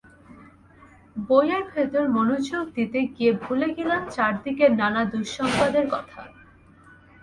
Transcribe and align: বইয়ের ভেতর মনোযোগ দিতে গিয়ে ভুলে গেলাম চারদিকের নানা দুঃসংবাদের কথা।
বইয়ের 1.21 1.63
ভেতর 1.71 2.03
মনোযোগ 2.17 2.63
দিতে 2.77 2.99
গিয়ে 3.13 3.31
ভুলে 3.43 3.67
গেলাম 3.77 4.01
চারদিকের 4.15 4.71
নানা 4.73 5.01
দুঃসংবাদের 5.11 5.85
কথা। 5.93 6.21